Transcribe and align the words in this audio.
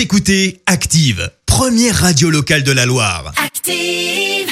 Vous 0.00 0.04
écoutez 0.04 0.62
Active, 0.64 1.30
première 1.44 1.94
radio 1.94 2.30
locale 2.30 2.62
de 2.62 2.72
la 2.72 2.86
Loire. 2.86 3.34
Active. 3.36 4.48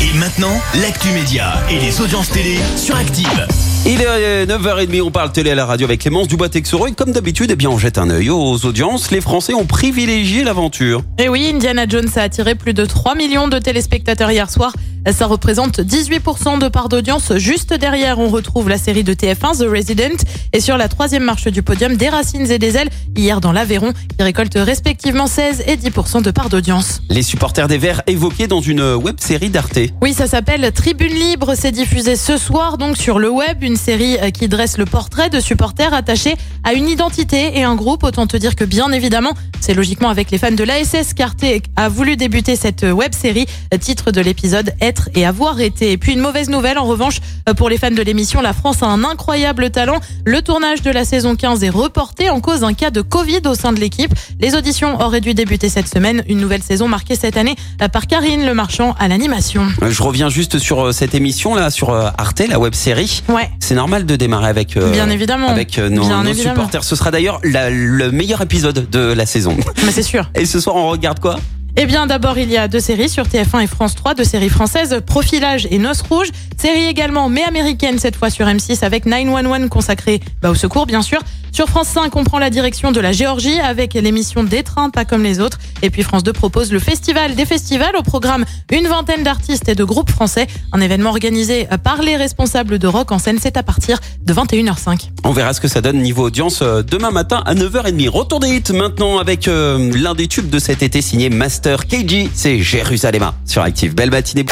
Et 0.00 0.18
maintenant, 0.18 0.58
l'actu 0.80 1.08
média 1.08 1.62
et 1.70 1.78
les 1.78 2.00
audiences 2.00 2.30
télé 2.30 2.56
sur 2.78 2.96
Active. 2.96 3.46
Il 3.84 4.00
est 4.00 4.06
euh, 4.08 4.46
9h30, 4.46 5.02
on 5.02 5.10
parle 5.10 5.30
télé 5.30 5.50
à 5.50 5.54
la 5.54 5.66
radio 5.66 5.86
avec 5.86 6.00
Clémence 6.00 6.26
Dubois-Texoro 6.28 6.86
et 6.86 6.92
comme 6.92 7.12
d'habitude, 7.12 7.50
eh 7.50 7.56
bien, 7.56 7.68
on 7.68 7.76
jette 7.76 7.98
un 7.98 8.08
œil 8.08 8.30
aux 8.30 8.64
audiences. 8.64 9.10
Les 9.10 9.20
Français 9.20 9.52
ont 9.52 9.66
privilégié 9.66 10.42
l'aventure. 10.42 11.02
Et 11.18 11.28
oui, 11.28 11.50
Indiana 11.52 11.84
Jones 11.86 12.08
a 12.16 12.22
attiré 12.22 12.54
plus 12.54 12.72
de 12.72 12.86
3 12.86 13.14
millions 13.14 13.48
de 13.48 13.58
téléspectateurs 13.58 14.30
hier 14.30 14.48
soir. 14.48 14.72
Ça 15.10 15.26
représente 15.26 15.80
18% 15.80 16.60
de 16.60 16.68
part 16.68 16.88
d'audience. 16.88 17.36
Juste 17.36 17.74
derrière, 17.74 18.20
on 18.20 18.28
retrouve 18.28 18.68
la 18.68 18.78
série 18.78 19.02
de 19.02 19.12
TF1, 19.14 19.58
The 19.58 19.68
Resident. 19.68 20.16
Et 20.52 20.60
sur 20.60 20.76
la 20.76 20.88
troisième 20.88 21.24
marche 21.24 21.48
du 21.48 21.62
podium, 21.62 21.96
Des 21.96 22.08
Racines 22.08 22.50
et 22.50 22.58
des 22.58 22.76
Ailes, 22.76 22.88
hier 23.16 23.40
dans 23.40 23.50
l'Aveyron, 23.52 23.92
qui 23.92 24.22
récolte 24.22 24.54
respectivement 24.54 25.26
16 25.26 25.64
et 25.66 25.76
10% 25.76 26.22
de 26.22 26.30
part 26.30 26.48
d'audience. 26.48 27.02
Les 27.10 27.22
supporters 27.22 27.66
des 27.66 27.78
Verts 27.78 28.02
évoqués 28.06 28.46
dans 28.46 28.60
une 28.60 28.94
web 28.94 29.16
série 29.18 29.50
d'Arte. 29.50 29.78
Oui, 30.00 30.14
ça 30.14 30.26
s'appelle 30.26 30.70
Tribune 30.72 31.12
Libre. 31.12 31.54
C'est 31.56 31.72
diffusé 31.72 32.14
ce 32.14 32.36
soir, 32.36 32.78
donc 32.78 32.96
sur 32.96 33.18
le 33.18 33.28
web, 33.28 33.62
une 33.62 33.76
série 33.76 34.18
euh, 34.18 34.30
qui 34.30 34.48
dresse 34.48 34.78
le 34.78 34.84
portrait 34.84 35.30
de 35.30 35.40
supporters 35.40 35.94
attachés 35.94 36.36
à 36.62 36.74
une 36.74 36.88
identité 36.88 37.58
et 37.58 37.64
un 37.64 37.74
groupe. 37.74 38.04
Autant 38.04 38.26
te 38.26 38.36
dire 38.36 38.54
que 38.54 38.64
bien 38.64 38.92
évidemment, 38.92 39.32
c'est 39.62 39.74
logiquement 39.74 40.08
avec 40.10 40.30
les 40.30 40.38
fans 40.38 40.50
de 40.50 40.64
l'ASS 40.64 41.14
qu'Arte 41.14 41.44
a 41.76 41.88
voulu 41.88 42.16
débuter 42.16 42.56
cette 42.56 42.82
web 42.82 43.12
série. 43.14 43.46
Titre 43.80 44.10
de 44.10 44.20
l'épisode 44.20 44.72
Être 44.80 45.08
et 45.14 45.24
avoir 45.24 45.60
été. 45.60 45.92
Et 45.92 45.96
puis 45.98 46.12
une 46.12 46.20
mauvaise 46.20 46.50
nouvelle 46.50 46.78
en 46.78 46.84
revanche 46.84 47.20
euh, 47.48 47.54
pour 47.54 47.68
les 47.68 47.78
fans 47.78 47.90
de 47.90 48.02
l'émission. 48.02 48.42
La 48.42 48.52
France 48.52 48.82
a 48.82 48.86
un 48.86 49.04
incroyable 49.04 49.70
talent. 49.70 50.00
Le 50.26 50.42
tournage 50.42 50.82
de 50.82 50.90
la 50.90 51.04
saison 51.04 51.36
15 51.36 51.62
est 51.64 51.68
reporté 51.70 52.28
en 52.28 52.40
cause 52.40 52.60
d'un 52.60 52.74
cas 52.74 52.90
de 52.90 53.00
Covid 53.00 53.40
au 53.46 53.54
sein 53.54 53.72
de 53.72 53.78
l'équipe. 53.80 54.12
Les 54.40 54.54
auditions 54.54 55.00
auraient 55.00 55.20
dû 55.20 55.32
débuter 55.34 55.68
cette 55.68 55.88
semaine. 55.88 56.22
Une 56.28 56.38
nouvelle 56.38 56.62
saison 56.62 56.88
marquée 56.88 57.14
cette 57.14 57.36
année 57.36 57.54
euh, 57.80 57.88
par 57.88 58.06
Karine 58.08 58.44
Le 58.44 58.54
Marchand 58.54 58.94
à 58.98 59.06
l'animation. 59.08 59.66
Euh, 59.82 59.90
Je 59.90 60.02
reviens 60.02 60.28
juste 60.28 60.58
sur 60.58 60.86
euh, 60.86 60.92
cette 60.92 61.14
émission 61.14 61.54
là, 61.54 61.70
sur 61.70 61.90
euh, 61.90 62.10
Arte, 62.18 62.42
la 62.48 62.58
web 62.58 62.74
série. 62.74 63.22
Ouais. 63.28 63.48
C'est 63.60 63.74
normal 63.76 64.06
de 64.06 64.16
démarrer 64.16 64.48
avec 64.48 64.76
euh, 64.76 64.90
Bien 64.90 65.08
évidemment. 65.08 65.48
avec 65.48 65.78
euh, 65.78 65.88
nos, 65.88 66.02
Bien 66.02 66.24
nos 66.24 66.30
évidemment. 66.30 66.54
supporters. 66.56 66.84
Ce 66.84 66.96
sera 66.96 67.10
d'ailleurs 67.10 67.40
le 67.42 68.10
meilleur 68.10 68.40
épisode 68.42 68.88
de 68.90 68.98
la 69.12 69.26
saison. 69.26 69.51
Mais 69.84 69.92
c'est 69.92 70.02
sûr. 70.02 70.28
Et 70.34 70.44
ce 70.44 70.60
soir, 70.60 70.76
on 70.76 70.90
regarde 70.90 71.20
quoi? 71.20 71.36
Eh 71.74 71.86
bien, 71.86 72.06
d'abord, 72.06 72.36
il 72.36 72.50
y 72.50 72.58
a 72.58 72.68
deux 72.68 72.80
séries 72.80 73.08
sur 73.08 73.24
TF1 73.24 73.62
et 73.62 73.66
France 73.66 73.94
3, 73.94 74.12
deux 74.12 74.24
séries 74.24 74.50
françaises, 74.50 75.00
Profilage 75.06 75.66
et 75.70 75.78
Noces 75.78 76.02
Rouges. 76.02 76.30
Série 76.58 76.84
également, 76.84 77.30
mais 77.30 77.42
américaine 77.44 77.98
cette 77.98 78.14
fois 78.14 78.28
sur 78.28 78.46
M6 78.46 78.84
avec 78.84 79.06
911 79.06 79.70
consacrée 79.70 80.20
bah, 80.42 80.50
au 80.50 80.54
secours, 80.54 80.84
bien 80.84 81.00
sûr. 81.00 81.20
Sur 81.50 81.68
France 81.68 81.88
5, 81.88 82.14
on 82.16 82.24
prend 82.24 82.38
la 82.38 82.50
direction 82.50 82.92
de 82.92 83.00
la 83.00 83.12
Géorgie 83.12 83.58
avec 83.60 83.94
l'émission 83.94 84.42
Des 84.42 84.62
trains, 84.62 84.90
pas 84.90 85.04
comme 85.04 85.22
les 85.22 85.40
autres. 85.40 85.58
Et 85.82 85.90
puis 85.90 86.02
France 86.02 86.22
2 86.22 86.32
propose 86.32 86.72
le 86.72 86.78
Festival 86.78 87.34
des 87.34 87.44
festivals 87.44 87.94
au 87.96 88.02
programme 88.02 88.44
une 88.70 88.86
vingtaine 88.86 89.22
d'artistes 89.22 89.68
et 89.68 89.74
de 89.74 89.84
groupes 89.84 90.10
français. 90.10 90.46
Un 90.72 90.80
événement 90.80 91.10
organisé 91.10 91.68
par 91.84 92.00
les 92.00 92.16
responsables 92.16 92.78
de 92.78 92.86
Rock 92.86 93.12
en 93.12 93.18
scène. 93.18 93.38
C'est 93.40 93.56
à 93.56 93.62
partir 93.62 93.98
de 94.24 94.32
21h05. 94.32 95.10
On 95.24 95.32
verra 95.32 95.52
ce 95.52 95.60
que 95.60 95.68
ça 95.68 95.80
donne 95.80 95.98
niveau 95.98 96.24
audience 96.24 96.60
euh, 96.62 96.82
demain 96.82 97.10
matin 97.10 97.42
à 97.44 97.54
9h30. 97.54 98.08
Retour 98.08 98.40
des 98.40 98.48
hits 98.48 98.72
maintenant 98.72 99.18
avec 99.18 99.46
euh, 99.46 99.90
l'un 99.94 100.14
des 100.14 100.28
tubes 100.28 100.48
de 100.48 100.58
cet 100.58 100.82
été 100.82 101.02
signé 101.02 101.28
Master 101.28 101.61
KG. 101.62 102.28
C'est 102.34 102.60
Jérusalem 102.60 103.30
sur 103.46 103.62
Active. 103.62 103.94
Belle 103.94 104.10
matinée. 104.10 104.44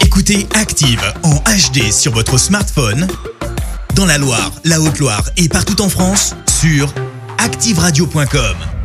Écoutez 0.00 0.46
Active 0.54 1.02
en 1.22 1.34
HD 1.34 1.92
sur 1.92 2.12
votre 2.12 2.38
smartphone, 2.38 3.06
dans 3.94 4.06
la 4.06 4.18
Loire, 4.18 4.52
la 4.64 4.80
Haute-Loire 4.80 5.28
et 5.36 5.48
partout 5.48 5.80
en 5.82 5.88
France, 5.88 6.34
sur 6.60 6.92
activeradio.com. 7.38 8.79